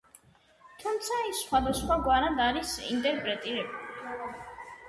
[0.83, 4.35] თუმცა ის სხვადასხვაგვარად არის ინტერპრეტირებული.